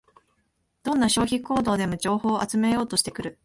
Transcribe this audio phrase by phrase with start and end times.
[0.81, 3.39] どんな消費行動でも情報を集めようとしてくる